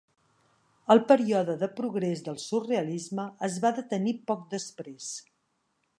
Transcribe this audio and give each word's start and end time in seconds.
El 0.93 1.01
període 1.11 1.55
de 1.65 1.69
progrés 1.81 2.25
del 2.29 2.39
surrealisme 2.45 3.29
es 3.51 3.61
va 3.67 3.75
detenir 3.81 4.19
poc 4.33 4.49
després 4.55 5.15